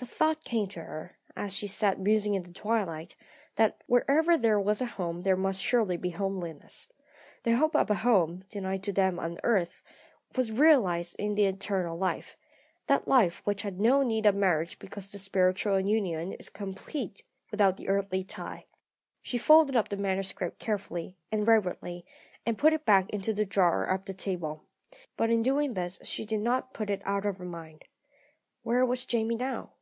The 0.00 0.06
thought 0.06 0.44
came 0.44 0.66
to 0.68 0.80
her, 0.82 1.18
as 1.36 1.52
she 1.52 1.66
sat 1.66 2.00
musing 2.00 2.32
in 2.32 2.40
the 2.40 2.54
twilight, 2.54 3.16
that 3.56 3.82
wherever 3.84 4.34
there 4.34 4.58
was 4.58 4.80
a 4.80 4.86
home 4.86 5.20
there 5.20 5.36
must 5.36 5.60
surely 5.62 5.98
be 5.98 6.08
homeliness. 6.08 6.90
The 7.42 7.56
hope 7.58 7.76
of 7.76 7.90
a 7.90 7.96
home, 7.96 8.44
denied 8.48 8.82
to 8.84 8.94
them 8.94 9.18
on 9.18 9.36
earth, 9.44 9.82
was 10.34 10.52
realised 10.58 11.16
in 11.18 11.34
the 11.34 11.44
eternal 11.44 11.98
life 11.98 12.38
that 12.86 13.06
life 13.06 13.42
which 13.44 13.60
has 13.60 13.74
no 13.74 14.02
need 14.02 14.24
of 14.24 14.34
marriage 14.34 14.78
because 14.78 15.12
the 15.12 15.18
spiritual 15.18 15.78
union 15.78 16.32
is 16.32 16.48
complete 16.48 17.22
without 17.50 17.76
the 17.76 17.88
earthly 17.90 18.24
tie. 18.24 18.64
She 19.20 19.36
folded 19.36 19.76
up 19.76 19.90
the 19.90 19.98
manuscript 19.98 20.58
carefully 20.58 21.14
and 21.30 21.46
reverently, 21.46 22.06
and 22.46 22.56
put 22.56 22.72
it 22.72 22.86
back 22.86 23.10
into 23.10 23.34
the 23.34 23.44
drawer 23.44 23.84
of 23.84 24.06
the 24.06 24.14
table. 24.14 24.62
But 25.18 25.28
in 25.28 25.42
doing 25.42 25.74
this 25.74 25.98
she 26.04 26.24
did 26.24 26.40
not 26.40 26.72
put 26.72 26.88
it 26.88 27.02
out 27.04 27.26
of 27.26 27.36
her 27.36 27.44
mind. 27.44 27.84
Where 28.62 28.86
was 28.86 29.04
Jamie 29.04 29.36
now? 29.36 29.72